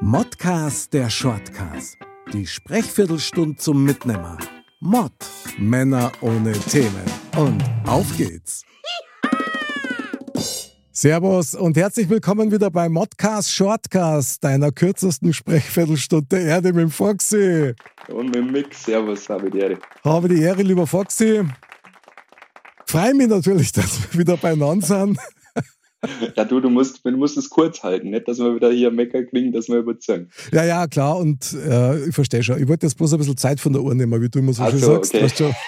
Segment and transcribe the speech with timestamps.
[0.00, 1.96] Modcast der Shortcast.
[2.32, 4.36] Die Sprechviertelstunde zum Mitnehmer.
[4.80, 5.12] Mod.
[5.58, 7.02] Männer ohne Themen.
[7.36, 8.64] Und auf geht's.
[10.92, 16.90] Servus und herzlich willkommen wieder bei Modcast Shortcast, deiner kürzesten Sprechviertelstunde der Erde mit dem
[16.90, 17.74] Foxy.
[18.08, 19.78] Und mit dem Mick, Servus, habe die Ehre.
[20.04, 21.42] Habe die Ehre, lieber Foxy.
[22.86, 25.18] Freue mich natürlich, dass wir wieder beieinander sind.
[26.36, 29.22] Ja, du, du musst, du musst es kurz halten, nicht, dass wir wieder hier Mecker
[29.24, 30.28] kriegen, dass wir überzeugen.
[30.52, 32.60] Ja, ja, klar, und äh, ich verstehe schon.
[32.62, 34.62] Ich wollte jetzt bloß ein bisschen Zeit von der Uhr nehmen, wie du immer so
[34.62, 35.14] Ach schön so, sagst.
[35.14, 35.24] okay.
[35.24, 35.54] Weißt schon.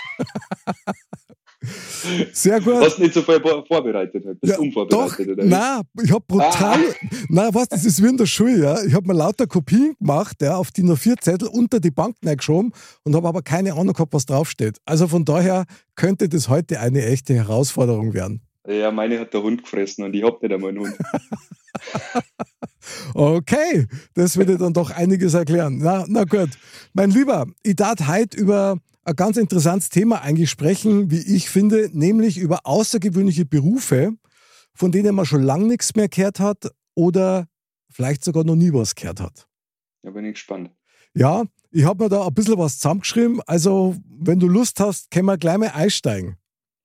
[2.33, 2.75] Sehr gut.
[2.77, 4.41] Hast nicht so viel vor- vorbereitet, halt.
[4.41, 7.06] bist Ja, unvorbereitet, doch, nein, ich habe brutal, Ah.
[7.28, 8.84] nein, was, das ist wie in der Schule, ja.
[8.84, 12.17] Ich habe mir lauter Kopien gemacht, ja, auf die nur vier Zettel unter die Bank
[12.21, 14.78] geschoben und habe aber keine Ahnung gehabt, was draufsteht.
[14.84, 15.65] Also von daher
[15.97, 18.43] könnte das heute eine echte Herausforderung werden.
[18.69, 20.97] Ja, meine hat der Hund gefressen und ich hab nicht einmal einen Hund.
[23.14, 25.78] Okay, das würde dann doch einiges erklären.
[25.78, 26.50] Na, na gut.
[26.92, 31.91] Mein Lieber, ich darf heute über ein ganz interessantes Thema eigentlich sprechen, wie ich finde,
[31.92, 34.12] nämlich über außergewöhnliche Berufe,
[34.75, 37.47] von denen man schon lange nichts mehr gehört hat oder
[37.91, 39.48] vielleicht sogar noch nie was gehört hat.
[40.03, 40.70] Da bin ich gespannt.
[41.14, 43.41] Ja, ich habe mir da ein bisschen was zusammengeschrieben.
[43.47, 46.37] Also, wenn du Lust hast, können wir gleich mal einsteigen.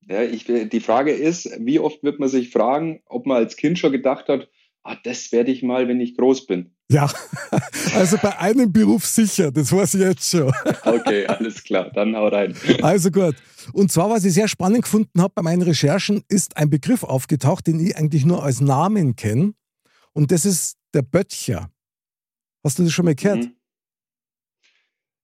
[0.08, 3.78] Ja, ich, die Frage ist, wie oft wird man sich fragen, ob man als Kind
[3.78, 4.50] schon gedacht hat,
[4.84, 6.74] ah, das werde ich mal, wenn ich groß bin.
[6.90, 7.10] Ja,
[7.96, 10.52] also bei einem Beruf sicher, das weiß ich jetzt schon.
[10.84, 12.56] Okay, alles klar, dann hau rein.
[12.81, 13.36] Also gut.
[13.74, 17.68] Und zwar, was ich sehr spannend gefunden habe bei meinen Recherchen, ist ein Begriff aufgetaucht,
[17.68, 19.54] den ich eigentlich nur als Namen kenne.
[20.14, 21.70] Und das ist der Böttcher.
[22.64, 23.46] Hast du das schon mal gehört?
[23.46, 23.56] Mhm.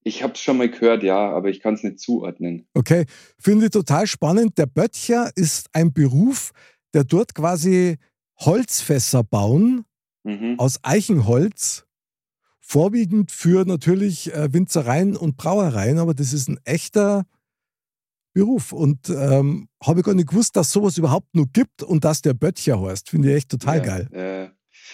[0.08, 2.66] Ich habe es schon mal gehört, ja, aber ich kann es nicht zuordnen.
[2.74, 3.06] Okay,
[3.38, 4.58] finde ich total spannend.
[4.58, 6.52] Der Böttcher ist ein Beruf,
[6.94, 7.98] der dort quasi
[8.40, 9.84] Holzfässer bauen
[10.24, 10.56] Mhm.
[10.60, 11.86] aus Eichenholz.
[12.60, 17.26] Vorwiegend für natürlich äh, Winzereien und Brauereien, aber das ist ein echter
[18.34, 18.74] Beruf.
[18.74, 22.34] Und ähm, habe ich gar nicht gewusst, dass sowas überhaupt nur gibt und dass der
[22.34, 23.10] Böttcher heißt.
[23.10, 24.54] Finde ich echt total ja, geil.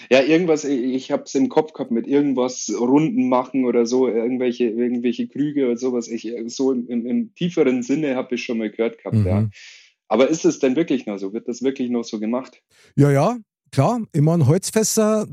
[0.09, 4.07] Äh, ja, irgendwas, ich, habe es im Kopf gehabt mit irgendwas Runden machen oder so,
[4.07, 6.07] irgendwelche, irgendwelche Krüge oder sowas.
[6.07, 9.25] Ich, so im, im, im tieferen Sinne habe ich schon mal gehört gehabt, Mhm.
[9.25, 9.49] ja.
[10.07, 11.33] Aber ist es denn wirklich noch so?
[11.33, 12.61] Wird das wirklich noch so gemacht?
[12.95, 13.37] Ja, ja,
[13.71, 14.01] klar.
[14.11, 15.27] Ich meine, Holzfässer,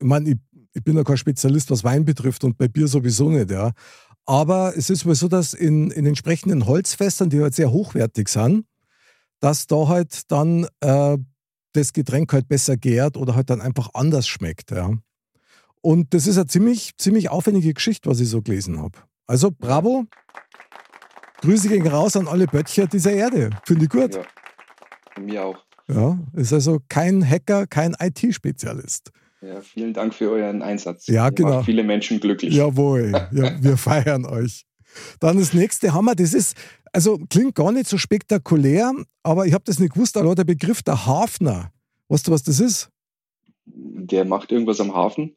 [0.00, 0.36] ich meine, ich,
[0.74, 3.72] ich bin ja kein Spezialist, was Wein betrifft und bei Bier sowieso nicht, ja.
[4.24, 8.64] Aber es ist wohl so, dass in, in entsprechenden Holzfässern, die halt sehr hochwertig sind,
[9.40, 11.18] dass da halt dann äh,
[11.76, 14.90] das Getränk halt besser gärt oder halt dann einfach anders schmeckt, ja.
[15.82, 18.98] Und das ist eine ziemlich, ziemlich aufwendige Geschichte, was ich so gelesen habe.
[19.26, 20.06] Also bravo.
[21.42, 23.50] Grüße gehen raus an alle Böttcher dieser Erde.
[23.64, 24.14] Finde ich gut.
[24.14, 24.22] Ja.
[25.22, 25.64] Mir auch.
[25.88, 29.12] Ja, ist also kein Hacker, kein IT-Spezialist.
[29.40, 31.06] Ja, vielen Dank für euren Einsatz.
[31.06, 31.56] Ja, Ihr genau.
[31.56, 32.54] Macht viele Menschen glücklich.
[32.54, 34.66] Jawohl, ja, wir feiern euch.
[35.20, 36.56] Dann das nächste Hammer, das ist,
[36.96, 38.90] also klingt gar nicht so spektakulär,
[39.22, 41.70] aber ich habe das nicht gewusst, aber der Begriff der Hafner.
[42.08, 42.88] Weißt du, was das ist?
[43.66, 45.36] Der macht irgendwas am Hafen.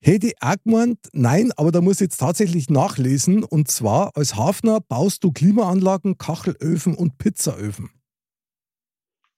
[0.00, 3.44] Hätte ich auch gemeint, nein, aber da muss ich jetzt tatsächlich nachlesen.
[3.44, 7.90] Und zwar, als Hafner baust du Klimaanlagen, Kachelöfen und Pizzaöfen.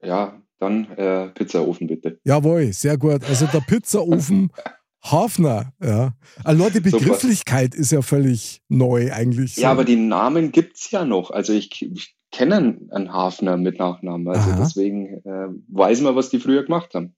[0.02, 2.18] Ja, dann äh, Pizzaofen bitte.
[2.24, 3.22] Jawohl, sehr gut.
[3.24, 4.50] Also der Pizzaofen
[5.03, 6.12] Hafner, ja.
[6.44, 6.98] Allein die Super.
[6.98, 9.56] Begrifflichkeit ist ja völlig neu eigentlich.
[9.56, 11.31] Ja, aber die Namen gibt's ja noch.
[11.31, 14.28] Also ich, ich kenne einen- Hafner mit Nachnamen.
[14.28, 14.58] Also Aha.
[14.60, 17.14] deswegen äh, weiß man, was die früher gemacht haben.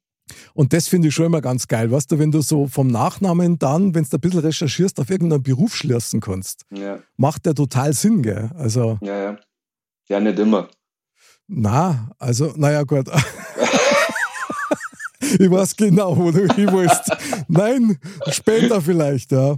[0.54, 3.58] Und das finde ich schon immer ganz geil, weißt du, wenn du so vom Nachnamen
[3.58, 6.66] dann, wenn du ein bisschen recherchierst, auf irgendeinen Beruf schließen kannst.
[6.70, 8.48] Ja, Macht ja total Sinn, gell?
[8.54, 9.38] Also, ja, ja.
[10.08, 10.68] Ja, nicht immer.
[11.48, 13.08] na, also, naja, gut.
[15.20, 17.10] ich weiß genau, wo du hin willst.
[17.50, 17.98] Nein,
[18.28, 19.56] später vielleicht, ja.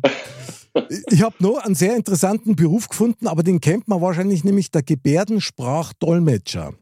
[1.11, 4.83] Ich habe noch einen sehr interessanten Beruf gefunden, aber den kennt man wahrscheinlich, nämlich der
[4.83, 6.73] Gebärdensprachdolmetscher.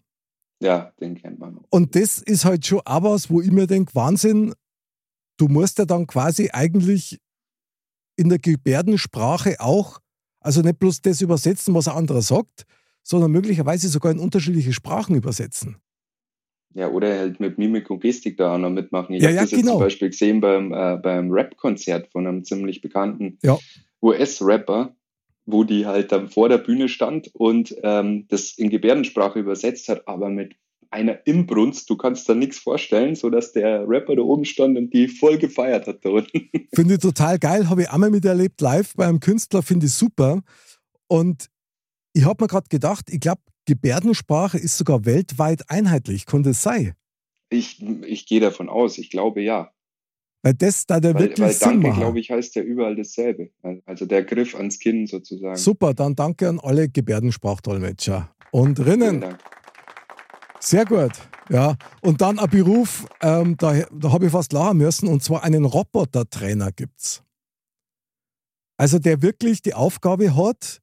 [0.62, 1.64] Ja, den kennt man noch.
[1.70, 4.54] Und das ist halt schon auch was, wo ich mir denke, Wahnsinn,
[5.38, 7.18] du musst ja dann quasi eigentlich
[8.16, 9.98] in der Gebärdensprache auch,
[10.40, 12.66] also nicht bloß das übersetzen, was ein anderer sagt,
[13.02, 15.78] sondern möglicherweise sogar in unterschiedliche Sprachen übersetzen.
[16.74, 19.14] Ja, oder halt mit Mimik und Gestik da auch noch mitmachen.
[19.14, 19.72] Ich Ja, habe ja, das jetzt genau.
[19.72, 23.58] zum Beispiel gesehen beim, äh, beim Rap-Konzert von einem ziemlich bekannten Ja.
[24.02, 24.94] US-Rapper,
[25.46, 30.06] wo die halt dann vor der Bühne stand und ähm, das in Gebärdensprache übersetzt hat,
[30.06, 30.54] aber mit
[30.90, 35.08] einer Imbrunst, du kannst da nichts vorstellen, sodass der Rapper da oben stand und die
[35.08, 36.50] voll gefeiert hat da unten.
[36.74, 40.42] Finde ich total geil, habe ich einmal miterlebt live bei einem Künstler, finde ich super.
[41.08, 41.46] Und
[42.12, 46.26] ich habe mir gerade gedacht, ich glaube, Gebärdensprache ist sogar weltweit einheitlich.
[46.26, 46.94] Konnte es sein?
[47.50, 49.72] Ich, ich gehe davon aus, ich glaube ja.
[50.42, 51.98] Weil das da der Weil, wirklich weil Sinn Danke, macht.
[51.98, 53.50] glaube ich, heißt ja überall dasselbe.
[53.84, 55.56] Also der Griff ans Kinn sozusagen.
[55.56, 59.24] Super, dann danke an alle Gebärdensprachdolmetscher und Rinnen.
[60.60, 61.12] Sehr gut.
[61.50, 65.42] Ja, und dann ein Beruf, ähm, da, da habe ich fast lachen müssen, und zwar
[65.42, 67.22] einen Robotertrainer gibt's.
[68.76, 70.80] Also der wirklich die Aufgabe hat,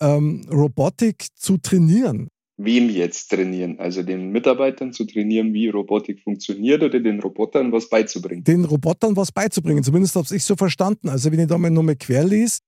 [0.00, 2.28] ähm, Robotik zu trainieren.
[2.56, 3.78] Wem jetzt trainieren?
[3.78, 8.44] Also den Mitarbeitern zu trainieren, wie Robotik funktioniert oder den Robotern was beizubringen?
[8.44, 9.82] den Robotern was beizubringen.
[9.82, 11.08] Zumindest habe ich so verstanden.
[11.08, 12.58] Also wenn ich da mal nochmal quer lese,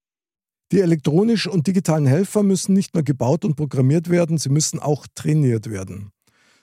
[0.73, 5.07] die elektronischen und digitalen Helfer müssen nicht nur gebaut und programmiert werden, sie müssen auch
[5.15, 6.11] trainiert werden.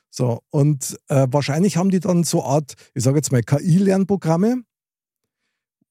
[0.10, 4.64] So, und äh, wahrscheinlich haben die dann so eine Art, ich sage jetzt mal KI-Lernprogramme,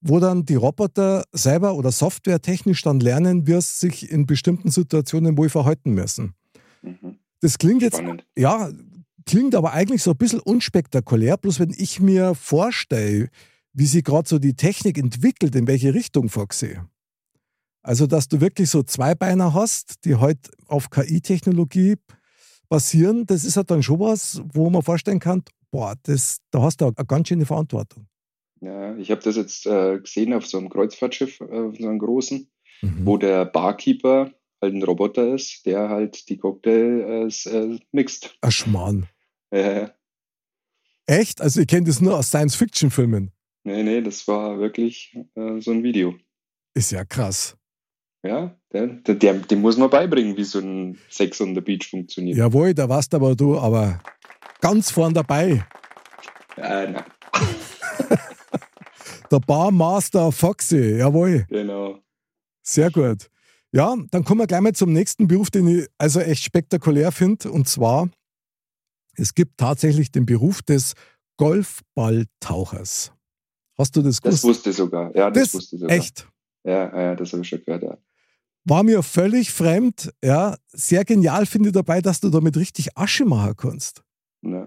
[0.01, 5.37] wo dann die Roboter selber oder softwaretechnisch dann lernen, wie es sich in bestimmten Situationen
[5.37, 6.35] wohl verhalten müssen.
[6.83, 7.19] Mhm.
[7.41, 8.25] Das klingt jetzt Spannend.
[8.37, 8.71] ja,
[9.27, 11.37] klingt aber eigentlich so ein bisschen unspektakulär.
[11.37, 13.29] Bloß wenn ich mir vorstelle,
[13.73, 16.87] wie sich gerade so die Technik entwickelt, in welche Richtung vorsehe.
[17.83, 21.97] Also, dass du wirklich so zwei Beiner hast, die halt auf KI-Technologie
[22.69, 26.81] basieren, das ist halt dann schon was, wo man vorstellen kann, boah, das, da hast
[26.81, 28.07] du eine ganz schöne Verantwortung.
[28.61, 31.99] Ja, ich habe das jetzt äh, gesehen auf so einem Kreuzfahrtschiff, äh, auf so einem
[31.99, 32.51] großen,
[32.81, 33.07] Mhm.
[33.07, 34.31] wo der Barkeeper
[34.63, 38.37] halt ein Roboter ist, der halt die Cocktails äh, mixt.
[38.41, 39.07] Ein Schmarrn.
[39.51, 39.89] Äh,
[41.07, 41.41] Echt?
[41.41, 43.33] Also, ich kenne das nur aus Science-Fiction-Filmen.
[43.65, 46.15] nee, nee, das war wirklich äh, so ein Video.
[46.75, 47.57] Ist ja krass.
[48.25, 51.89] Ja, der, der, der, dem muss man beibringen, wie so ein Sex on the Beach
[51.89, 52.37] funktioniert.
[52.37, 54.01] Jawohl, da warst aber du aber
[54.61, 55.65] ganz vorn dabei.
[56.57, 57.05] Äh, na,
[59.31, 61.45] Der Barmaster Foxy, jawohl.
[61.49, 61.99] genau.
[62.63, 63.31] Sehr gut.
[63.73, 67.51] Ja, dann kommen wir gleich mal zum nächsten Beruf, den ich also echt spektakulär finde.
[67.51, 68.09] Und zwar,
[69.17, 70.95] es gibt tatsächlich den Beruf des
[71.37, 73.13] Golfballtauchers.
[73.77, 74.45] Hast du das Das gewusst?
[74.45, 75.15] wusste sogar.
[75.15, 75.97] Ja, das, Das wusste sogar.
[75.97, 76.27] Echt.
[76.65, 77.83] Ja, ja, das habe ich schon gehört.
[77.83, 77.99] Ja.
[78.65, 80.13] War mir völlig fremd.
[80.23, 84.03] Ja, sehr genial finde ich dabei, dass du damit richtig Asche machen kannst.
[84.43, 84.67] Ja.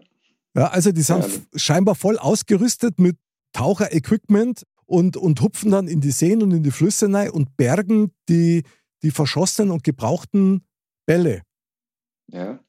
[0.55, 1.59] Ja, also die sind Ja.
[1.59, 3.17] scheinbar voll ausgerüstet mit
[3.53, 8.11] Taucher-Equipment und, und hupfen dann in die Seen und in die Flüsse rein und bergen
[8.29, 8.63] die,
[9.03, 10.65] die verschossenen und gebrauchten
[11.05, 11.43] Bälle.
[12.31, 12.59] Ja.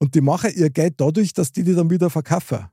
[0.00, 2.66] Und die machen ihr Geld dadurch, dass die die dann wieder verkaufen.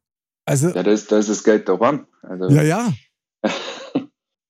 [0.46, 2.06] Also, ja, da ist, da ist das Geld daran.
[2.22, 2.94] Also, ja, ja.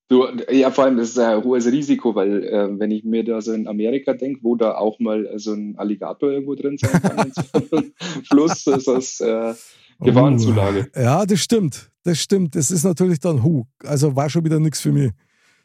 [0.08, 3.42] Du, ja, vor allem das ist ein hohes Risiko, weil äh, wenn ich mir da
[3.42, 7.32] so in Amerika denke, wo da auch mal so ein Alligator irgendwo drin sein kann,
[7.34, 7.82] so
[8.30, 9.56] Fluss, ist das äh,
[10.00, 10.92] Gefahrenzulage.
[10.96, 11.90] Uh, ja, das stimmt.
[12.06, 12.56] Das stimmt.
[12.56, 15.12] Das ist natürlich dann, hu, also war schon wieder nichts für mich.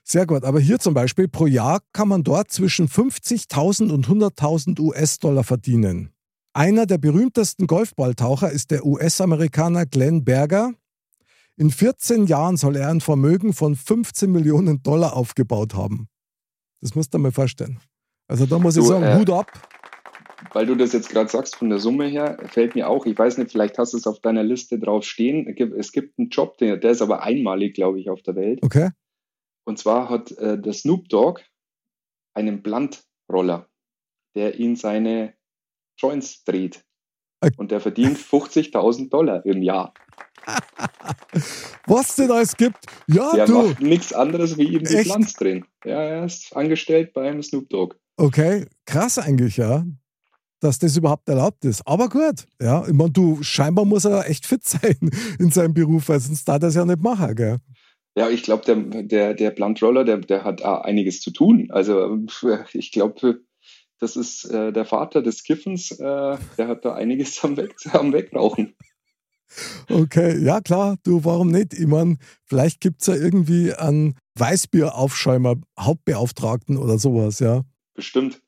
[0.02, 0.42] Sehr gut.
[0.42, 6.12] Aber hier zum Beispiel, pro Jahr kann man dort zwischen 50.000 und 100.000 US-Dollar verdienen.
[6.54, 10.72] Einer der berühmtesten Golfballtaucher ist der US-Amerikaner Glenn Berger.
[11.56, 16.08] In 14 Jahren soll er ein Vermögen von 15 Millionen Dollar aufgebaut haben.
[16.80, 17.80] Das musst du dir mal vorstellen.
[18.28, 19.46] Also da muss ich Du, sagen, äh, Hut ab.
[20.52, 23.38] Weil du das jetzt gerade sagst, von der Summe her, fällt mir auch, ich weiß
[23.38, 25.46] nicht, vielleicht hast du es auf deiner Liste drauf stehen.
[25.78, 28.60] Es gibt- einen Job, der, der ist aber einmalig, glaube ich, auf der Welt.
[28.62, 28.90] Okay.
[29.64, 31.40] Und zwar hat äh, der Snoop Dogg
[32.34, 33.68] einen Blunt-Roller,
[34.34, 35.34] der ihn seine
[35.98, 36.84] Joints dreht.
[37.42, 37.50] Äh.
[37.56, 39.94] Und der verdient 50.000 Dollar im Jahr.
[41.86, 42.78] Was denn alles gibt?
[43.06, 43.62] Ja, Der du.
[43.62, 45.02] macht nichts anderes wie eben die?
[45.02, 45.64] Blunts drehen.
[45.84, 47.96] Ja, er ist angestellt beim Snoop Dogg.
[48.16, 49.84] Okay, krass eigentlich, ja,
[50.60, 51.86] dass das überhaupt erlaubt ist.
[51.86, 56.08] Aber gut, ja, ich meine, du, scheinbar muss er echt fit sein in seinem Beruf,
[56.08, 57.58] weil sonst darf er das ja nicht machen, gell?
[58.16, 61.68] Ja, ich glaube, der, der, der Blunt Roller, der, der hat auch einiges zu tun.
[61.70, 62.18] Also
[62.72, 63.40] ich glaube,
[64.00, 68.12] das ist äh, der Vater des Kiffens, äh, der hat da einiges am, Weg, am
[68.12, 68.74] Wegrauchen.
[69.88, 71.74] Okay, ja klar, du, warum nicht?
[71.74, 77.62] Ich meine, vielleicht gibt es ja irgendwie einen Weißbieraufschäumer, Hauptbeauftragten oder sowas, ja.
[77.94, 78.40] Bestimmt.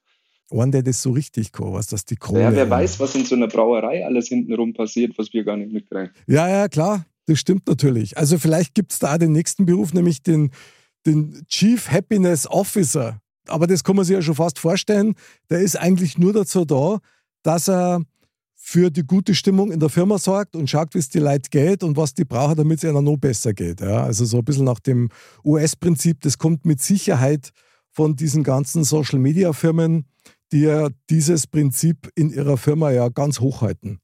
[0.52, 2.40] Einen, der das so richtig kann, was das die Krone.
[2.40, 5.72] Ja, wer weiß, was in so einer Brauerei alles hintenrum passiert, was wir gar nicht
[5.72, 6.10] mitkriegen.
[6.26, 8.16] Ja, ja, klar, das stimmt natürlich.
[8.18, 10.50] Also vielleicht gibt es da auch den nächsten Beruf, nämlich den,
[11.06, 13.20] den Chief Happiness Officer.
[13.48, 15.14] Aber das kann man sich ja schon fast vorstellen.
[15.50, 16.98] Der ist eigentlich nur dazu da,
[17.42, 18.02] dass er
[18.64, 21.82] für die gute Stimmung in der Firma sorgt und schaut, wie es die Leute geht
[21.82, 23.80] und was die brauchen, damit es ihnen noch besser geht.
[23.80, 25.08] Ja, also so ein bisschen nach dem
[25.44, 27.50] US-Prinzip, das kommt mit Sicherheit
[27.90, 30.06] von diesen ganzen Social-Media-Firmen,
[30.52, 34.00] die ja dieses Prinzip in ihrer Firma ja ganz hochhalten.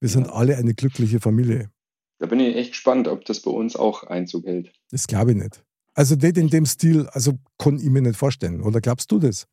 [0.00, 0.32] Wir sind ja.
[0.32, 1.70] alle eine glückliche Familie.
[2.18, 4.72] Da bin ich echt gespannt, ob das bei uns auch Einzug hält.
[4.90, 5.64] Das glaube ich nicht.
[5.94, 8.62] Also nicht in dem Stil, also kann ich mir nicht vorstellen.
[8.62, 9.46] Oder glaubst du das?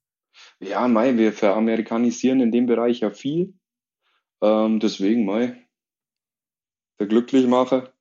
[0.59, 3.53] Ja, Mai, wir veramerikanisieren in dem Bereich ja viel.
[4.41, 5.55] Ähm, deswegen, Mai,
[6.99, 7.93] der Glücklichmacher.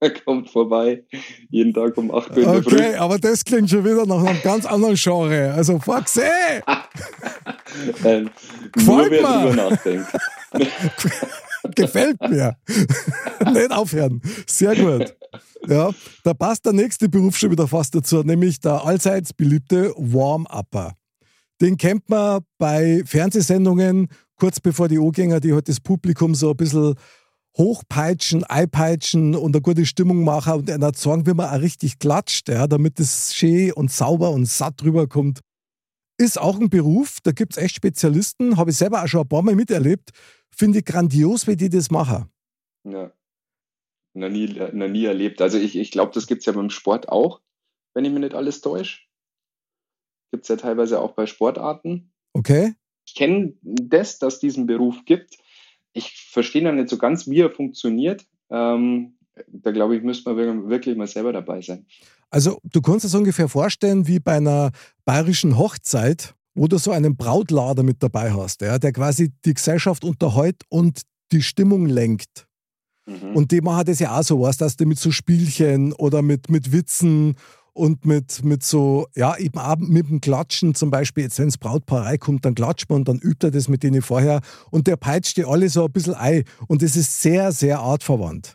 [0.00, 1.04] Er kommt vorbei,
[1.50, 2.76] jeden Tag um 8 Uhr in der Früh.
[2.76, 5.52] Okay, aber das klingt schon wieder nach einem ganz anderen Genre.
[5.52, 6.22] Also, fuck see!
[8.04, 8.30] ähm,
[8.76, 10.06] nur wer drüber nachdenkt.
[11.74, 12.56] Gefällt mir.
[13.52, 14.22] Nicht aufhören.
[14.46, 15.16] Sehr gut.
[15.66, 15.90] Ja,
[16.22, 20.94] da passt der nächste Beruf schon wieder fast dazu, nämlich der allseits beliebte Warm-Upper.
[21.60, 26.56] Den kennt man bei Fernsehsendungen, kurz bevor die Ogänger, die halt das Publikum so ein
[26.56, 26.94] bisschen
[27.56, 32.48] hochpeitschen, einpeitschen und eine gute Stimmung machen und einer sagen, wie man auch richtig klatscht,
[32.48, 35.40] ja, damit es schön und sauber und satt rüberkommt.
[36.20, 39.28] Ist auch ein Beruf, da gibt es echt Spezialisten, habe ich selber auch schon ein
[39.28, 40.10] paar Mal miterlebt.
[40.50, 42.30] Finde ich grandios, wie die das machen.
[42.84, 43.12] Ja,
[44.14, 45.40] noch nie, noch nie erlebt.
[45.40, 47.40] Also ich, ich glaube, das gibt es ja beim Sport auch,
[47.94, 49.02] wenn ich mir nicht alles täusche.
[50.32, 52.12] Gibt es ja teilweise auch bei Sportarten.
[52.32, 52.74] Okay.
[53.06, 55.38] Ich kenne das, dass es diesen Beruf gibt.
[55.98, 58.24] Ich verstehe noch nicht so ganz, wie er funktioniert.
[58.50, 59.14] Ähm,
[59.48, 61.86] da glaube ich, müsste man wirklich mal selber dabei sein.
[62.30, 64.70] Also du kannst es ungefähr vorstellen wie bei einer
[65.04, 70.04] bayerischen Hochzeit, wo du so einen Brautlader mit dabei hast, ja, der quasi die Gesellschaft
[70.04, 71.02] unterhält und
[71.32, 72.46] die Stimmung lenkt.
[73.06, 73.34] Mhm.
[73.34, 76.50] Und die machen das ja auch so, was, dass die mit so Spielchen oder mit,
[76.50, 77.36] mit Witzen
[77.78, 81.58] und mit, mit so, ja, eben auch mit dem Klatschen zum Beispiel, jetzt wenn das
[81.58, 84.96] Brautpaar reinkommt, dann klatscht man und dann übt er das mit denen vorher und der
[84.96, 88.54] peitscht die alle so ein bisschen ein und das ist sehr, sehr artverwandt.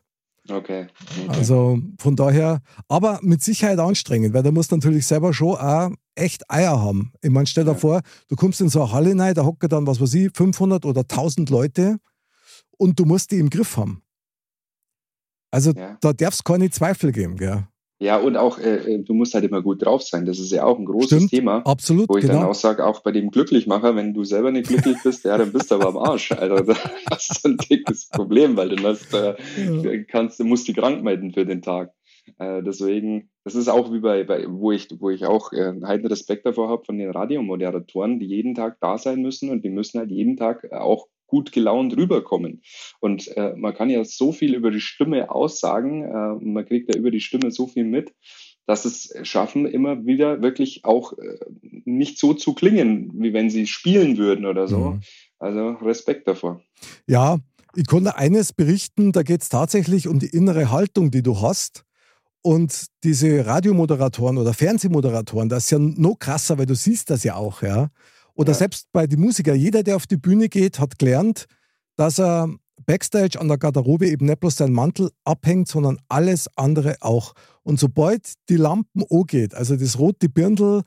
[0.49, 0.87] Okay.
[1.17, 1.29] okay.
[1.29, 5.91] Also von daher, aber mit Sicherheit anstrengend, weil da musst du natürlich selber schon auch
[6.15, 7.13] echt Eier haben.
[7.21, 7.77] Ich meine, stell dir ja.
[7.77, 10.83] vor, du kommst in so eine Halle rein, da hocken dann, was weiß ich, 500
[10.83, 11.97] oder 1000 Leute
[12.77, 14.03] und du musst die im Griff haben.
[15.49, 15.97] Also ja.
[16.01, 17.67] da darf es keine Zweifel geben, gell?
[18.03, 20.25] Ja, und auch, äh, äh, du musst halt immer gut drauf sein.
[20.25, 21.61] Das ist ja auch ein großes Stimmt, Thema.
[21.65, 22.09] Absolut.
[22.09, 22.39] Wo ich genau.
[22.41, 25.53] dann auch sage, auch bei dem Glücklichmacher, wenn du selber nicht glücklich bist, ja, dann
[25.53, 26.33] bist du aber am Arsch.
[26.33, 26.75] Also da
[27.11, 30.03] hast du ein dickes Problem, weil dann hast, äh, ja.
[30.03, 31.93] kannst, du musst dich krank melden für den Tag.
[32.39, 36.09] Äh, deswegen, das ist auch wie bei, bei wo ich, wo ich auch äh, halt
[36.09, 39.99] Respekt davor habe von den Radiomoderatoren, die jeden Tag da sein müssen und die müssen
[39.99, 42.61] halt jeden Tag auch gut gelaunt rüberkommen.
[42.99, 46.99] Und äh, man kann ja so viel über die Stimme aussagen, äh, man kriegt ja
[46.99, 48.13] über die Stimme so viel mit,
[48.65, 51.39] dass es schaffen, immer wieder wirklich auch äh,
[51.85, 54.77] nicht so zu klingen, wie wenn sie spielen würden oder so.
[54.77, 55.01] Mhm.
[55.39, 56.61] Also Respekt davor.
[57.07, 57.39] Ja,
[57.75, 61.83] ich konnte eines berichten, da geht es tatsächlich um die innere Haltung, die du hast.
[62.41, 67.35] Und diese Radiomoderatoren oder Fernsehmoderatoren, das ist ja noch krasser, weil du siehst das ja
[67.35, 67.89] auch, ja.
[68.35, 68.57] Oder ja.
[68.57, 71.45] selbst bei den Musikern, jeder, der auf die Bühne geht, hat gelernt,
[71.95, 72.49] dass er
[72.85, 77.33] Backstage an der Garderobe eben nicht bloß seinen Mantel abhängt, sondern alles andere auch.
[77.63, 80.83] Und sobald die Lampen angeht, also das rote Birndl,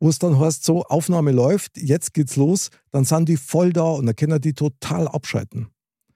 [0.00, 3.84] wo es dann heißt, so, Aufnahme läuft, jetzt geht's los, dann sind die voll da
[3.84, 5.68] und dann können die total abschalten.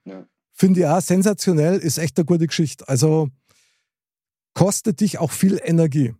[0.03, 0.27] Ja.
[0.51, 2.87] Finde ich auch sensationell, ist echt eine gute Geschichte.
[2.87, 3.29] Also
[4.53, 6.13] kostet dich auch viel Energie.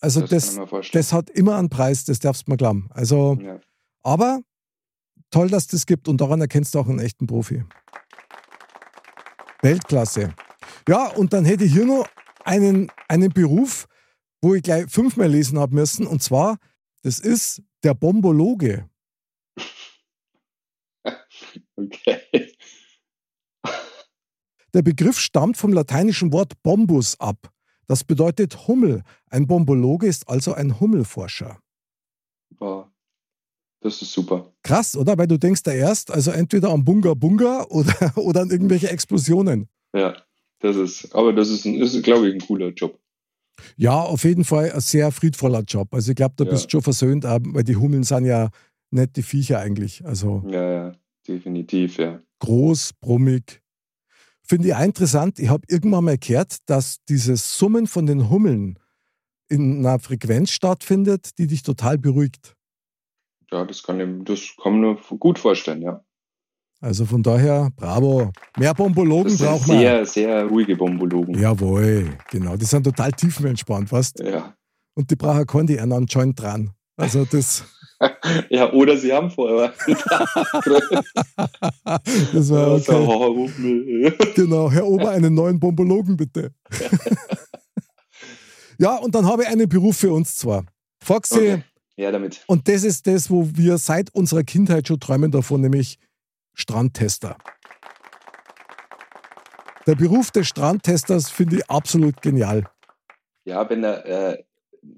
[0.00, 2.88] Also das, das, das, hat immer einen Preis, das darfst du mal glauben.
[2.90, 3.60] Also, ja.
[4.02, 4.40] aber
[5.30, 7.64] toll, dass das gibt und daran erkennst du auch einen echten Profi.
[9.62, 10.34] Weltklasse.
[10.88, 12.06] Ja, und dann hätte ich hier noch
[12.44, 13.86] einen, einen Beruf,
[14.40, 16.58] wo ich gleich fünfmal lesen habe müssen, und zwar,
[17.02, 18.88] das ist der Bombologe.
[21.76, 22.20] Okay.
[24.74, 27.52] Der Begriff stammt vom lateinischen Wort bombus ab.
[27.88, 29.02] Das bedeutet Hummel.
[29.30, 31.58] Ein Bombologe ist also ein Hummelforscher.
[32.58, 32.86] Wow.
[33.80, 34.52] Das ist super.
[34.62, 35.16] Krass, oder?
[35.16, 39.68] Weil du denkst da erst, also entweder an Bunga Bunga oder, oder an irgendwelche Explosionen.
[39.94, 40.16] Ja,
[40.60, 42.98] das ist, aber das ist, ist glaube ich, ein cooler Job.
[43.76, 45.92] Ja, auf jeden Fall ein sehr friedvoller Job.
[45.92, 46.50] Also ich glaube, da ja.
[46.50, 48.50] bist du schon versöhnt, weil die Hummeln sind ja
[48.90, 50.04] nette Viecher eigentlich.
[50.04, 50.92] Also ja, ja,
[51.26, 52.20] definitiv, ja.
[52.40, 53.62] Groß, brummig,
[54.48, 55.38] Finde ich auch interessant.
[55.38, 58.78] Ich habe irgendwann mal gehört, dass dieses Summen von den Hummeln
[59.48, 62.54] in einer Frequenz stattfindet, die dich total beruhigt.
[63.50, 66.02] Ja, das kann, ich, das kann man mir gut vorstellen, ja.
[66.80, 68.30] Also von daher, bravo.
[68.56, 69.78] Mehr Bombologen brauchen wir.
[69.78, 71.38] Sehr, sehr ruhige Bombologen.
[71.38, 72.56] Jawohl, genau.
[72.56, 74.20] Die sind total tiefenentspannt, fast.
[74.20, 74.54] Ja.
[74.94, 76.70] Und die brauchen keinen, die einen anscheinend dran.
[76.96, 77.64] Also das.
[78.50, 79.72] ja, oder sie haben vorher.
[82.32, 84.12] das war okay.
[84.34, 86.52] genau, Herr Ober, einen neuen Bombologen bitte.
[88.78, 90.64] ja, und dann habe ich einen Beruf für uns zwar.
[91.02, 91.34] Foxy.
[91.34, 91.62] Okay.
[91.96, 92.44] Ja, damit.
[92.46, 95.98] Und das ist das, wo wir seit unserer Kindheit schon träumen davon, nämlich
[96.54, 97.36] Strandtester.
[99.88, 102.64] Der Beruf des Strandtesters finde ich absolut genial.
[103.44, 104.44] Ja, wenn er äh,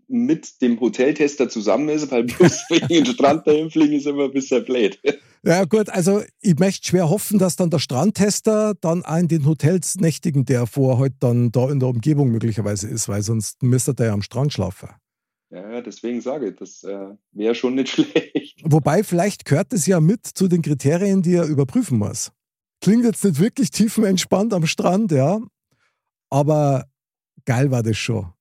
[0.08, 4.32] mit dem Hoteltester zusammen ist, weil bloß wegen den Strand dahin fliegen ist immer ein
[4.32, 5.00] bisschen blöd.
[5.42, 9.46] Ja gut, also ich möchte schwer hoffen, dass dann der Strandtester dann auch in den
[9.46, 13.94] Hotels nächtigen, der vor heute dann da in der Umgebung möglicherweise ist, weil sonst müsste
[13.94, 14.90] der ja am Strand schlafen.
[15.50, 18.60] Ja, deswegen sage ich, das äh, wäre schon nicht schlecht.
[18.64, 22.32] Wobei, vielleicht gehört es ja mit zu den Kriterien, die er überprüfen muss.
[22.82, 25.40] Klingt jetzt nicht wirklich tiefenentspannt am Strand, ja,
[26.30, 26.86] aber
[27.44, 28.32] geil war das schon.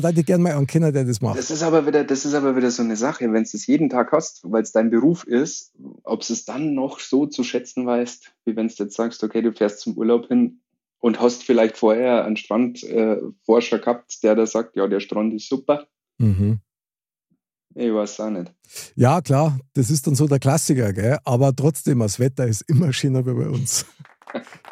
[0.00, 1.38] Da hätte ich gerne mal einen Kenner, der das macht.
[1.38, 3.90] Das ist aber wieder, das ist aber wieder so eine Sache, wenn du es jeden
[3.90, 5.72] Tag hast, weil es dein Beruf ist,
[6.02, 9.42] ob du es dann noch so zu schätzen weißt, wie wenn du jetzt sagst, okay,
[9.42, 10.60] du fährst zum Urlaub hin
[10.98, 15.48] und hast vielleicht vorher einen Strandforscher äh, gehabt, der da sagt, ja, der Strand ist
[15.48, 15.86] super.
[16.18, 16.60] Mhm.
[17.74, 18.52] Ich weiß auch nicht.
[18.94, 21.18] Ja, klar, das ist dann so der Klassiker, gell?
[21.24, 23.86] aber trotzdem, das Wetter ist immer schöner wie bei uns.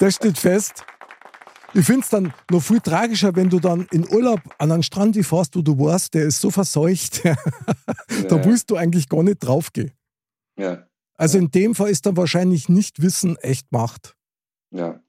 [0.01, 0.85] Das steht fest.
[1.75, 5.17] Ich finde es dann noch viel tragischer, wenn du dann in Urlaub an einen Strand
[5.17, 7.35] fährst, wo du warst, der ist so verseucht, ja.
[8.29, 9.93] da willst du eigentlich gar nicht draufgehen.
[10.59, 10.87] Ja.
[11.15, 14.17] Also in dem Fall ist dann wahrscheinlich nicht Wissen echt Macht.
[14.71, 15.01] Ja.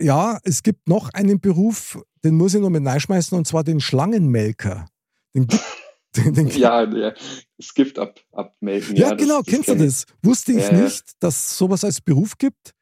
[0.00, 3.80] Ja, es gibt noch einen Beruf, den muss ich noch mit reinschmeißen, und zwar den
[3.80, 4.86] Schlangenmelker.
[5.34, 5.64] Den gibt,
[6.16, 7.14] den, den ja, der,
[7.58, 8.96] das Gift ab, abmelken.
[8.96, 10.06] Ja, ja genau, das, kennst du das?
[10.22, 12.74] Wusste ich ja, nicht, dass sowas als Beruf gibt.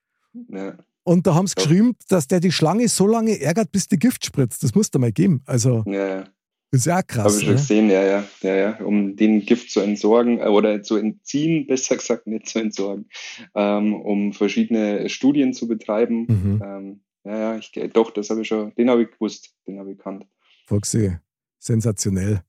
[0.49, 0.79] Ja.
[1.09, 4.27] Und da haben sie geschrieben, dass der die Schlange so lange ärgert, bis die Gift
[4.27, 4.62] spritzt.
[4.62, 5.41] Das muss da mal geben.
[5.47, 6.25] Also, ja, ja.
[6.71, 7.25] ist ja krass.
[7.25, 7.55] Habe ich schon ne?
[7.55, 8.85] gesehen, ja, ja, ja, ja.
[8.85, 13.09] Um den Gift zu entsorgen äh, oder zu entziehen, besser gesagt, nicht zu entsorgen,
[13.55, 16.27] ähm, um verschiedene Studien zu betreiben.
[16.29, 16.62] Mhm.
[16.62, 19.93] Ähm, ja, ja, ich, doch, das habe ich schon, den habe ich gewusst, den habe
[19.93, 20.27] ich gekannt.
[20.67, 21.17] Foxy,
[21.59, 22.43] sensationell.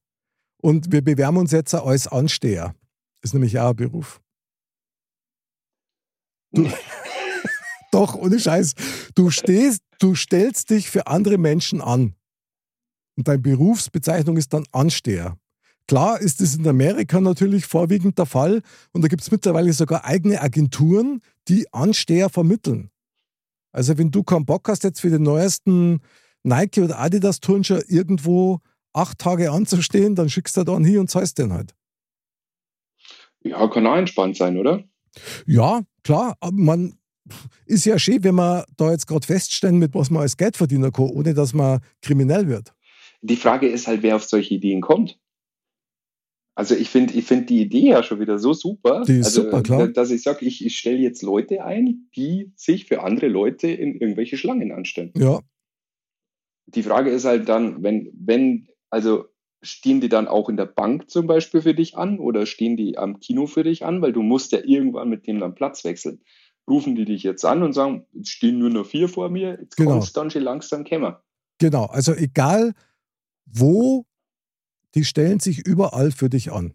[0.62, 2.76] Und wir bewerben uns jetzt als Ansteher.
[3.22, 4.20] Ist nämlich auch ein Beruf.
[6.52, 6.68] Du,
[7.92, 8.74] Doch, ohne Scheiß.
[9.16, 12.16] Du stehst, du stellst dich für andere Menschen an.
[13.18, 15.38] Und deine Berufsbezeichnung ist dann Ansteher.
[15.88, 18.62] Klar ist es in Amerika natürlich vorwiegend der Fall
[18.94, 22.92] und da gibt es mittlerweile sogar eigene Agenturen, die Ansteher vermitteln.
[23.72, 26.02] Also wenn du keinen Bock hast, jetzt für den neuesten
[26.44, 28.60] Nike oder Adidas Turnschuh irgendwo
[28.94, 31.74] acht Tage anzustehen, dann schickst du dann hier und zahlst den halt.
[33.42, 34.84] Ja, kann auch entspannt sein, oder?
[35.48, 36.38] Ja, klar.
[36.52, 36.99] Man,
[37.66, 40.92] ist ja schön, wenn man da jetzt gerade feststellen, mit was man als Geld verdienen
[40.92, 42.74] kann, ohne dass man kriminell wird.
[43.22, 45.20] Die Frage ist halt, wer auf solche Ideen kommt.
[46.60, 49.44] Also ich finde ich find die Idee ja schon wieder so super, die ist also,
[49.44, 49.88] super klar.
[49.88, 53.96] dass ich sage, ich, ich stelle jetzt Leute ein, die sich für andere Leute in
[53.96, 55.14] irgendwelche Schlangen anstellen.
[55.16, 55.40] Ja.
[56.66, 59.30] Die Frage ist halt dann, wenn, wenn, also
[59.62, 62.98] stehen die dann auch in der Bank zum Beispiel für dich an oder stehen die
[62.98, 66.22] am Kino für dich an, weil du musst ja irgendwann mit dem dann Platz wechseln
[66.70, 69.76] rufen die dich jetzt an und sagen, jetzt stehen nur noch vier vor mir, jetzt
[69.76, 69.92] genau.
[69.92, 71.24] kommst dann schon langsam kämmer.
[71.58, 72.74] Genau, also egal
[73.46, 74.06] wo,
[74.96, 76.74] die stellen sich überall für dich an.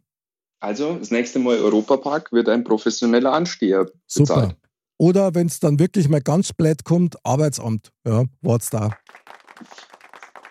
[0.61, 4.00] Also das nächste Mal Europapark wird ein professioneller Ansteher bezahlt.
[4.07, 4.57] Super.
[4.96, 8.90] Oder wenn es dann wirklich mal ganz blöd kommt, Arbeitsamt, ja, wart's da.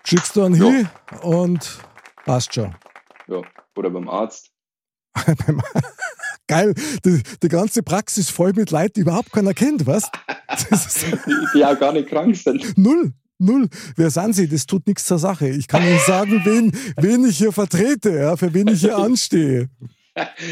[0.03, 0.65] Schickst du einen ja.
[0.69, 0.89] hin
[1.21, 1.79] und
[2.25, 2.75] passt schon.
[3.27, 3.41] Ja,
[3.75, 4.51] oder beim Arzt.
[6.53, 6.73] Geil,
[7.05, 10.09] die, die, ganze Praxis voll mit Leuten, die überhaupt keiner kennt, was?
[11.55, 12.77] die, auch gar nicht krank sind.
[12.77, 13.13] Null.
[13.39, 13.67] Null.
[13.95, 14.47] Wer sind Sie?
[14.47, 15.49] Das tut nichts zur Sache.
[15.49, 19.69] Ich kann Ihnen sagen, wen, wen ich hier vertrete, ja, für wen ich hier anstehe.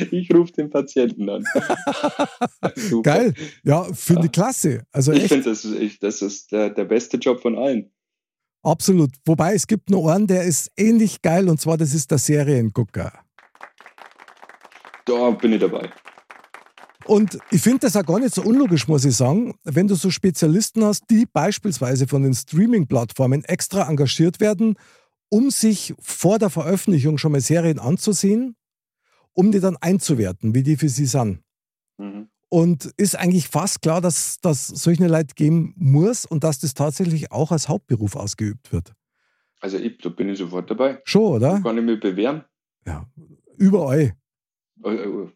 [0.10, 1.44] Ich rufe den Patienten an.
[3.04, 3.36] Geil.
[3.64, 4.88] Ja, finde ich klasse.
[4.92, 7.92] Also ich finde, das, ist, das ist der, der beste Job von allen.
[8.64, 9.12] Absolut.
[9.26, 13.14] Wobei es gibt noch einen, der ist ähnlich geil und zwar das ist der Seriengucker.
[15.06, 15.92] Da bin ich dabei.
[17.06, 20.12] Und ich finde das auch gar nicht so unlogisch, muss ich sagen, wenn du so
[20.12, 24.76] Spezialisten hast, die beispielsweise von den Streaming-Plattformen extra engagiert werden,
[25.30, 28.56] um sich vor der Veröffentlichung schon mal Serien anzusehen,
[29.34, 31.40] um die dann einzuwerten, wie die für sie sind.
[31.98, 32.30] Mhm.
[32.50, 37.32] Und ist eigentlich fast klar, dass das solche Leute geben muss und dass das tatsächlich
[37.32, 38.94] auch als Hauptberuf ausgeübt wird.
[39.62, 41.00] Also ich, da bin ich sofort dabei.
[41.06, 41.54] Schon, oder?
[41.54, 42.44] Da kann ich mich bewähren.
[42.86, 43.08] Ja,
[43.58, 44.16] überall.
[44.84, 45.28] Äh, äh,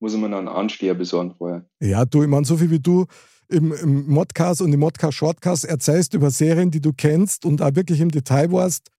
[0.00, 1.64] muss man einen Ansteher besorgen vorher.
[1.80, 3.06] Ja, du, ich meine, so viel wie du
[3.48, 7.74] im, im Modcast und im Modcast Shortcast erzählst über Serien, die du kennst und auch
[7.74, 8.90] wirklich im Detail warst,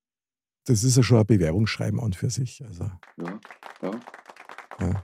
[0.65, 2.63] das ist ja schon ein Bewerbungsschreiben an für sich.
[2.65, 2.89] Also.
[3.17, 3.39] Ja,
[3.83, 3.91] ja.
[4.79, 5.01] Ja.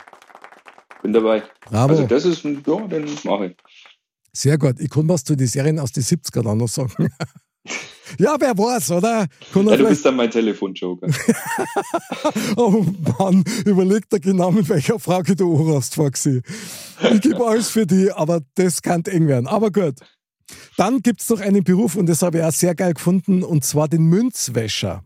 [1.03, 1.43] Bin dabei.
[1.62, 1.93] Bravo.
[1.93, 3.57] Also das ist, ein- ja, dann mache ich.
[4.34, 4.79] Sehr gut.
[4.79, 6.91] Ich kann was zu den Serien aus den 70ern auch noch sagen.
[8.19, 9.28] ja, wer weiß, oder?
[9.54, 11.08] Kann er Ja, du bist dann mein Telefonjoker.
[12.56, 12.86] Oh
[13.17, 16.41] Mann, überleg dir genau, mit welcher Frage du anrufst, Foxy.
[17.13, 19.47] Ich gebe alles für die, aber das kann eng werden.
[19.47, 19.95] Aber gut.
[20.78, 23.63] Dann gibt es noch einen Beruf, und das habe ich auch sehr geil gefunden, und
[23.63, 25.04] zwar den Münzwäscher.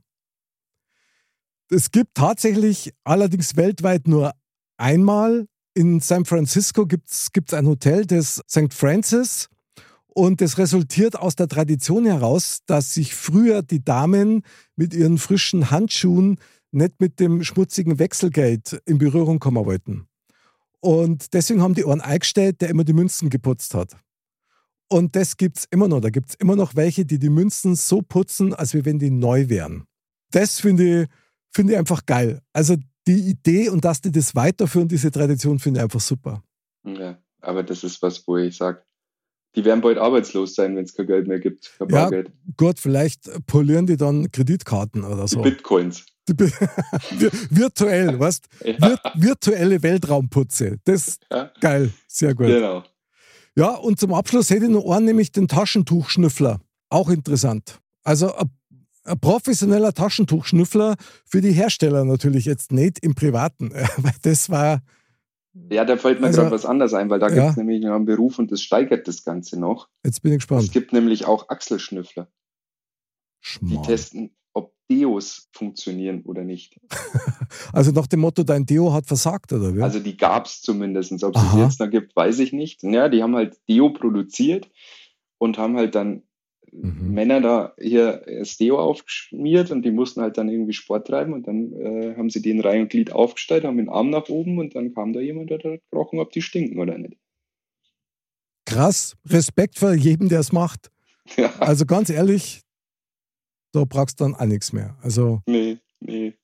[1.69, 4.33] Es gibt tatsächlich allerdings weltweit nur
[4.77, 5.47] einmal.
[5.73, 8.73] In San Francisco gibt es ein Hotel, das St.
[8.73, 9.49] Francis.
[10.17, 14.43] Und das resultiert aus der Tradition heraus, dass sich früher die Damen
[14.77, 16.39] mit ihren frischen Handschuhen
[16.71, 20.07] nicht mit dem schmutzigen Wechselgeld in Berührung kommen wollten.
[20.79, 23.97] Und deswegen haben die einen eingestellt, der immer die Münzen geputzt hat.
[24.87, 25.99] Und das gibt es immer noch.
[25.99, 29.49] Da gibt es immer noch welche, die die Münzen so putzen, als wenn die neu
[29.49, 29.83] wären.
[30.31, 31.09] Das finde ich,
[31.51, 32.41] finde ich einfach geil.
[32.53, 36.41] Also die Idee und dass die das weiterführen, diese Tradition, finde ich einfach super.
[36.85, 38.81] Ja, aber das ist was, wo ich sage,
[39.55, 41.73] die werden bald arbeitslos sein, wenn es kein Geld mehr gibt.
[41.77, 42.31] Kein Ja, Bargeld.
[42.57, 45.41] Gut, vielleicht polieren die dann Kreditkarten oder Die so.
[45.41, 46.05] Bitcoins.
[46.27, 46.51] Die Bi-
[47.17, 50.77] Wir- virtuell, weißt Ja, Vir virtuelle Weltraumputze.
[50.85, 51.91] Das ja, geil.
[52.07, 52.47] Sehr gut.
[52.47, 52.83] genau.
[53.55, 56.59] Ja, und zum Abschluss hätte ich noch einen, nämlich den Taschentuchschnüffler.
[56.89, 57.79] Auch interessant.
[58.03, 58.49] Also ein,
[59.05, 64.81] ein professioneller Taschentuchschnüffler für die Hersteller natürlich jetzt nicht im Privaten, weil das war,
[65.71, 67.35] Ja, da fällt mir Also, gerade was anderes ein, weil da ja.
[67.35, 69.87] gibt es nämlich noch einen Beruf und das steigert das Ganze noch.
[70.03, 70.71] jetzt bin ich Es gespannt.
[70.73, 73.83] gibt nämlich auch Achselschnüffler, die Schmarrn.
[73.83, 76.79] testen, ob Deos funktionieren oder nicht.
[77.71, 79.81] Also nach dem Motto, dein Deo hat versagt, oder wie?
[79.81, 81.23] Also die gab es zumindest.
[81.23, 82.83] Ob es jetzt noch gibt, weiß ich nicht.
[82.83, 84.69] Ja, die haben halt Deo produziert
[85.37, 86.23] und haben halt dann
[86.81, 87.13] Mhm.
[87.13, 91.47] Männer da hier das Deo aufgeschmiert und die mussten halt dann irgendwie Sport treiben und
[91.47, 94.57] dann äh, haben sie die in Reihe und Glied aufgestellt, haben den Arm nach oben
[94.57, 97.17] und dann kam da jemand, der hat gerochen, ob die stinken oder nicht.
[98.65, 100.91] Krass, Respekt vor jedem, der es macht.
[101.37, 102.61] Ja, Also ganz ehrlich,
[103.71, 104.95] da brauchst du dann auch nichts mehr.
[105.01, 106.35] Also nee, nee.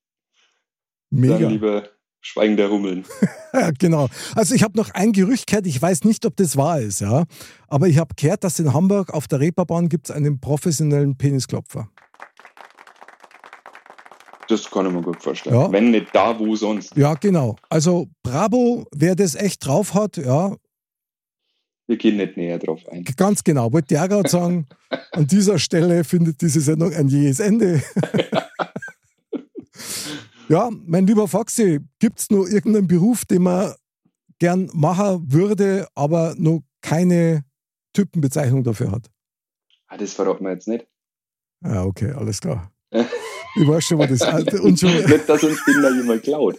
[1.11, 1.37] mega.
[1.37, 1.87] Dann lieber
[2.21, 3.03] Schweigen der Hummeln.
[3.51, 4.07] Ja, genau.
[4.35, 7.25] Also ich habe noch ein Gerücht gehört, ich weiß nicht, ob das wahr ist, ja.
[7.67, 11.89] Aber ich habe gehört, dass in Hamburg auf der Reeperbahn gibt es einen professionellen Penisklopfer.
[14.47, 15.55] Das kann ich mir gut vorstellen.
[15.55, 15.71] Ja.
[15.71, 16.95] Wenn nicht da, wo sonst.
[16.95, 17.55] Ja, genau.
[17.69, 20.55] Also bravo, wer das echt drauf hat, ja,
[21.87, 23.03] Wir gehen nicht näher drauf ein.
[23.15, 23.71] ganz genau.
[23.71, 24.67] Wollte ich auch gerade sagen,
[25.11, 27.81] an dieser Stelle findet diese Sendung ein jähes Ende.
[30.51, 33.73] ja, mein lieber Foxy, gibt es noch irgendeinen Beruf, den man
[34.39, 37.43] gern machen würde, aber noch keine
[37.93, 39.09] Typenbezeichnung dafür hat?
[39.87, 40.85] Ah, das verraten wir jetzt nicht.
[41.63, 42.71] Ja, okay, alles klar.
[43.53, 44.79] Ich weiß schon, was das ist.
[44.79, 46.57] Schon, nicht, dass uns den da jemand klaut.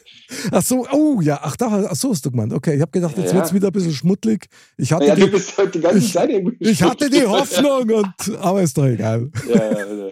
[0.51, 2.53] ach so, oh ja, ach, da, ach so hast du gemeint.
[2.53, 3.37] Okay, ich habe gedacht, jetzt Ja.
[3.37, 4.45] wird es wieder ein bisschen schmuddelig.
[4.77, 7.23] Ich hatte, Ja, du die, bist heute die ganze ich- Zeit irgendwie ich hatte die.
[7.25, 9.31] Hoffnung, und, aber ist doch egal.
[9.49, 10.11] Ja, ja, ja.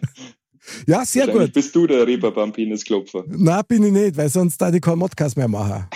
[0.87, 1.53] Ja, sehr gut.
[1.53, 3.25] bist du der Reeperbahn-Penisklopfer.
[3.29, 5.87] Na, bin ich nicht, weil sonst da die keinen Modcast mehr machen.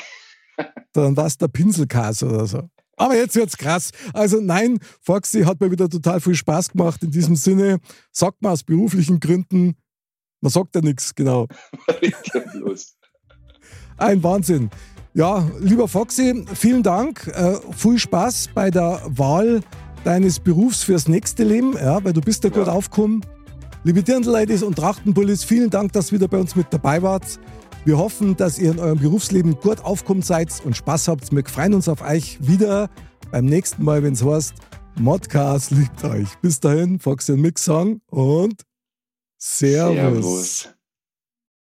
[0.92, 2.62] Dann war es der Pinselkas oder so.
[2.96, 3.90] Aber jetzt wird's krass.
[4.12, 7.02] Also nein, Foxy hat mir wieder total viel Spaß gemacht.
[7.02, 7.78] In diesem Sinne,
[8.12, 9.74] sagt man aus beruflichen Gründen,
[10.40, 11.48] man sagt ja nichts, genau.
[13.96, 14.70] Ein Wahnsinn.
[15.14, 17.26] Ja, lieber Foxy, vielen Dank.
[17.28, 19.60] Äh, viel Spaß bei der Wahl
[20.04, 22.72] deines Berufs fürs nächste Leben, ja, weil du bist da gut Ja.
[22.72, 23.24] aufgekommen.
[23.86, 27.38] Liebe Dirndl-Ladies und Trachtenbullis, vielen Dank, dass ihr wieder bei uns mit dabei wart.
[27.84, 31.30] Wir hoffen, dass ihr in eurem Berufsleben gut aufkommen seid und Spaß habt.
[31.30, 32.88] Wir freuen uns auf euch wieder
[33.30, 34.54] beim nächsten Mal, wenn es heißt,
[34.98, 36.28] Modcast liebt euch.
[36.40, 38.62] Bis dahin, Foxy und Mix sagen und
[39.36, 40.64] Servus.
[40.64, 40.73] Servus.